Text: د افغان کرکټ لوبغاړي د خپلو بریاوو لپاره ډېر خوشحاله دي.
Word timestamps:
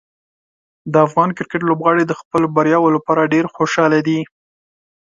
د 0.91 0.93
افغان 1.07 1.29
کرکټ 1.37 1.61
لوبغاړي 1.69 2.03
د 2.07 2.13
خپلو 2.19 2.45
بریاوو 2.55 2.93
لپاره 2.97 3.29
ډېر 3.33 3.45
خوشحاله 3.55 3.99
دي. 4.07 4.19